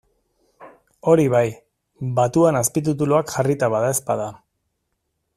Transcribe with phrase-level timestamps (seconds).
[1.11, 1.41] Hori bai,
[2.19, 4.27] batuan azpitituluak jarrita badaezpada.